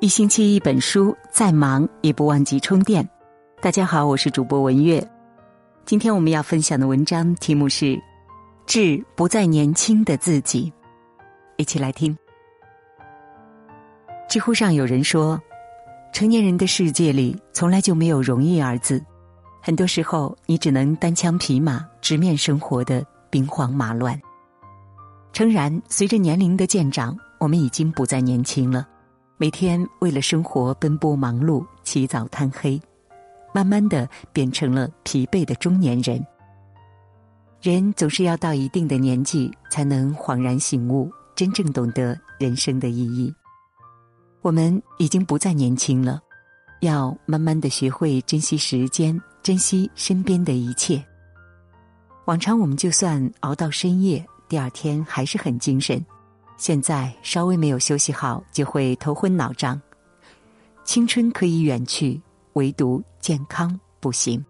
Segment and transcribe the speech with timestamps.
[0.00, 3.06] 一星期一本书，再忙也不忘记充电。
[3.60, 5.04] 大家好，我是主播文月。
[5.84, 7.86] 今天我们要分享的文章题目是
[8.64, 10.72] 《致不再年轻的自己》，
[11.56, 12.16] 一起来听。
[14.28, 15.36] 知乎上有人说，
[16.12, 19.04] 成年人的世界里从来就没有容易二字，
[19.60, 24.16] 很多时候你只能单枪匹马直面生活的兵荒马乱。
[25.32, 28.86] 诚然，随着年龄的渐长，我们已经不再年轻了。
[29.40, 32.80] 每天为了生活奔波忙碌，起早贪黑，
[33.54, 36.20] 慢慢的变成了疲惫的中年人。
[37.62, 43.32] 人总是要到一定的年纪，才能恍然醒悟，真正懂得人生的意义。
[44.42, 46.20] 我们已经不再年轻了，
[46.80, 51.00] 要慢慢的学会珍惜时间，珍惜身边的一切。
[52.24, 56.04] 往常我们就算熬到深夜，第二天还是很精神。
[56.58, 59.80] 现在稍微没有休息好，就会头昏脑胀。
[60.84, 62.20] 青春可以远去，
[62.54, 64.44] 唯独健康不行。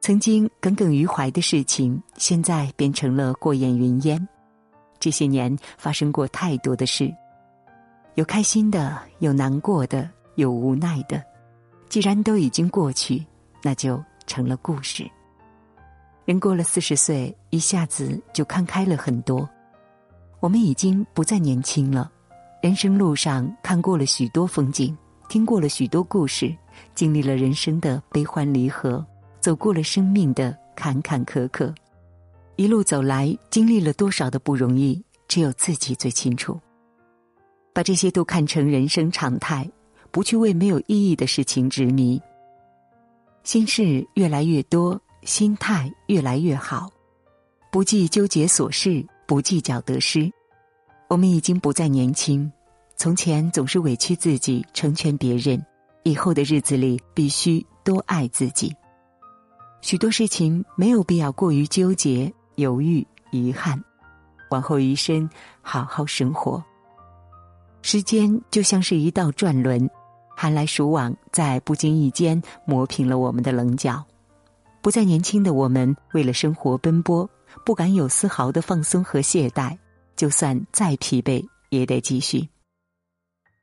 [0.00, 4.28] 曾经耿耿于怀的事情，现在变成了过眼云烟。
[4.98, 7.14] 这些年发生过太多的事，
[8.14, 11.22] 有开心的，有难过的，有无奈的。
[11.88, 13.24] 既然都已经过去，
[13.62, 15.08] 那就成了故事。
[16.24, 19.48] 人过了四十岁，一下子就看开了很多。
[20.40, 22.10] 我们已经不再年轻了，
[22.62, 24.96] 人生路上看过了许多风景，
[25.28, 26.56] 听过了许多故事，
[26.94, 29.04] 经历了人生的悲欢离合，
[29.38, 31.74] 走过了生命的坎坎坷坷，
[32.56, 36.58] 一路走来，经历了多少的不容易，只有自己最清楚。
[37.74, 39.70] 把这些都看成人生常态，
[40.10, 42.20] 不去为没有意义的事情执迷。
[43.44, 46.90] 心事越来越多，心态越来越好，
[47.70, 49.04] 不计纠结琐事。
[49.30, 50.28] 不计较得失，
[51.06, 52.50] 我们已经不再年轻。
[52.96, 55.64] 从前总是委屈自己成全别人，
[56.02, 58.74] 以后的日子里必须多爱自己。
[59.82, 63.80] 许多事情没有必要过于纠结、犹豫、遗憾，
[64.50, 65.30] 往后余生
[65.62, 66.60] 好好生活。
[67.82, 69.88] 时间就像是一道转轮，
[70.36, 74.04] 寒来暑往，在不经意间磨平了我们的棱角。
[74.82, 77.30] 不再年轻的我们，为了生活奔波。
[77.64, 79.76] 不敢有丝毫的放松和懈怠，
[80.16, 82.48] 就算再疲惫也得继续。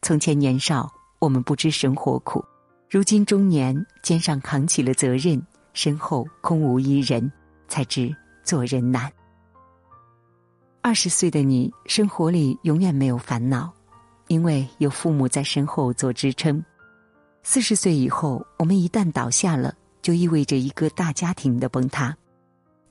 [0.00, 2.40] 从前年少，我们不知生活苦；
[2.90, 5.40] 如今中年，肩上扛起了责任，
[5.72, 7.30] 身后空无一人，
[7.68, 9.12] 才知做人难。
[10.80, 13.72] 二十岁的你，生活里永远没有烦恼，
[14.26, 16.62] 因为有父母在身后做支撑。
[17.44, 22.16] 四十岁以后，我们一旦倒下了，就意味着一个大家庭的崩塌。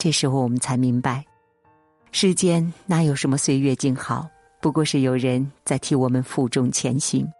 [0.00, 1.22] 这时候我们才明白，
[2.10, 4.26] 世间哪有什么岁月静好，
[4.58, 7.30] 不过是有人在替我们负重前行。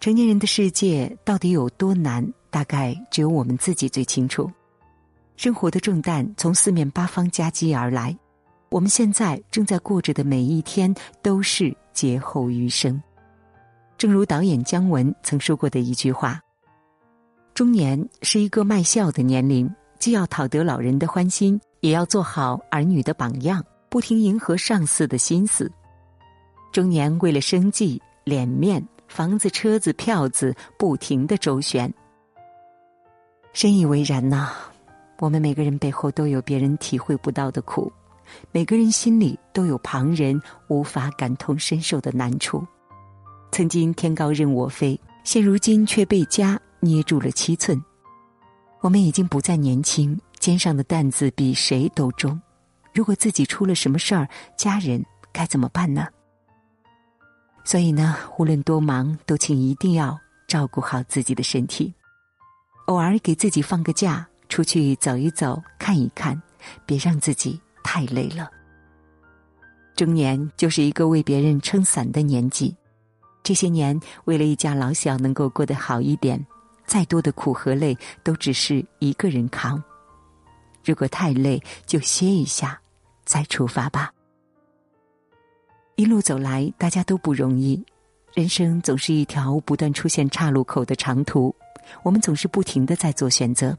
[0.00, 4.50] 成年人的世界到底有多难，大概只有我们自己最清楚。
[5.36, 8.16] 生活的重担从四面八方夹击而来，
[8.70, 12.98] 我们现在正在过着的每一天都是劫后余生。
[13.98, 16.40] 正如导演姜文曾说过的一句话
[17.52, 25.70] ：“中年是一个卖笑的年龄。”既要讨得老人的欢心，也要做好儿女的榜样，不停迎合上司的心思。
[26.72, 31.92] 中年为了生计、脸面、房子、车子、票子，不停的周旋。
[33.52, 34.50] 深以为然呐，
[35.18, 37.90] 我们每个人背后都有别人体会不到的苦，
[38.52, 42.66] 每个人心里都有旁人无法感同身受的难处。
[43.52, 47.82] 曾经天高任我飞，现如今却被家捏住了七寸。
[48.86, 52.40] 我们已经不再年轻，肩上的担子比谁都重。
[52.94, 56.06] 如果自己出了什么事儿，家人该怎么办呢？
[57.64, 60.16] 所以呢，无论多忙，都请一定要
[60.46, 61.92] 照顾好自己的身体。
[62.86, 66.40] 偶尔给自己放个假，出去走一走，看一看，
[66.86, 68.48] 别让自己太累了。
[69.96, 72.72] 中年就是一个为别人撑伞的年纪，
[73.42, 76.40] 这些年为了一家老小能够过得好一点。
[76.86, 79.82] 再多的苦和累，都只是一个人扛。
[80.84, 82.80] 如果太累，就歇一下，
[83.24, 84.12] 再出发吧。
[85.96, 87.84] 一路走来，大家都不容易。
[88.34, 91.54] 人生总是一条不断出现岔路口的长途，
[92.02, 93.76] 我们总是不停的在做选择。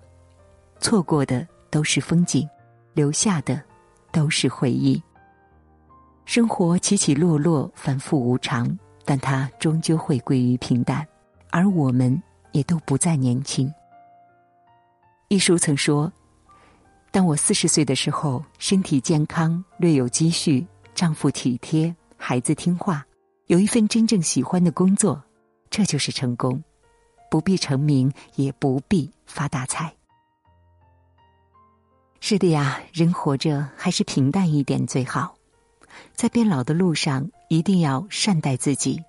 [0.80, 2.48] 错过的都是风景，
[2.94, 3.62] 留下的
[4.12, 5.02] 都是回忆。
[6.26, 11.08] 生活起起落落，反复无常，但它终究会归于平淡，
[11.52, 12.22] 而我们。
[12.58, 13.72] 也都不再年轻。
[15.28, 16.12] 一书曾说
[17.12, 20.66] ：“当我四十岁的时候，身体健康，略有积蓄，
[20.96, 23.06] 丈夫体贴，孩子听话，
[23.46, 25.24] 有一份真正喜欢的工作，
[25.70, 26.64] 这就是成功。
[27.30, 29.94] 不必成名，也不必发大财。
[32.20, 35.36] 是的呀，人活着还是平淡一点最好。
[36.14, 39.00] 在变老的路上，一定要善待自己。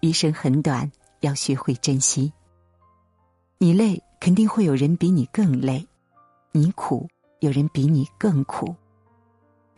[0.00, 2.30] 余生很短，要学会珍惜。
[3.60, 5.84] 你累，肯定会有人比你更累；
[6.52, 7.08] 你苦，
[7.40, 8.72] 有人比你更苦。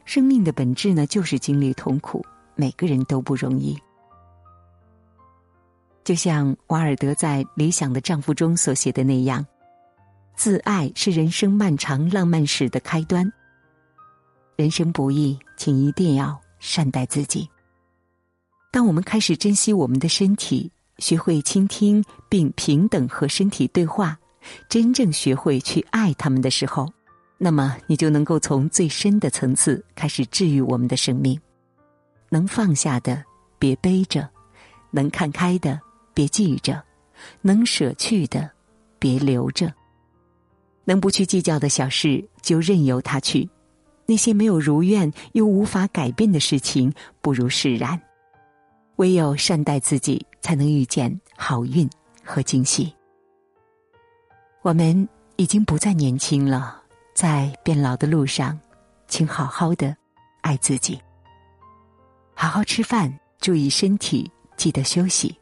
[0.04, 2.22] 生命的本质呢，就是经历痛苦，
[2.56, 3.74] 每个人都不容易。
[6.04, 9.46] 就像瓦尔德在《理想的丈夫》中所写的那样，
[10.34, 13.32] 自爱是人生漫长浪漫史的开端。
[14.56, 17.48] 人生不易，请一定要善待自己。
[18.70, 20.70] 当我们开始珍惜我们的身体，
[21.00, 24.18] 学会倾听并平等和身体对话，
[24.68, 26.92] 真正学会去爱他们的时候，
[27.38, 31.40] 那么你就能够从最深的层次开始治愈我们的生命。
[32.28, 33.24] 能放下的
[33.58, 34.28] 别背着，
[34.90, 35.80] 能看开的
[36.14, 36.80] 别记着，
[37.40, 38.48] 能舍去的
[38.98, 39.72] 别留着，
[40.84, 43.48] 能不去计较的小事就任由它去。
[44.06, 48.00] 那些没有如愿又无法改变的事情，不如释然。
[48.96, 51.88] 唯有善待自己，才能遇见好运
[52.24, 52.92] 和惊喜。
[54.62, 56.82] 我们已经不再年轻了，
[57.14, 58.58] 在变老的路上，
[59.08, 59.96] 请好好的
[60.42, 61.00] 爱自己，
[62.34, 65.34] 好好吃饭，注意身体，记得休息，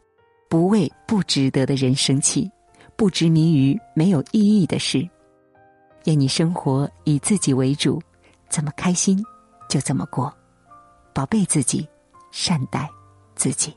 [0.49, 2.51] 不为不值得的人生气，
[2.97, 5.09] 不执迷于没有意义的事。
[6.05, 8.01] 愿你生活以自己为主。
[8.49, 9.23] 怎么开心，
[9.69, 10.35] 就怎么过，
[11.13, 11.87] 宝贝自己，
[12.31, 12.89] 善待
[13.35, 13.77] 自己。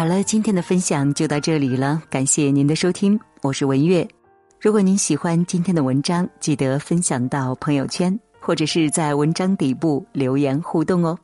[0.00, 4.08] 好了，今天的分享就到这里了，感谢您的收听，我是文月。
[4.58, 11.18] 如果您喜欢今天的文章，记得分享到朋友圈，或者是在文章底部留言互动哦。